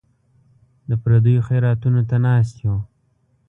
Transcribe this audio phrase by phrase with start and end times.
[0.89, 2.75] د پردیو خیراتونو ته ناست یو.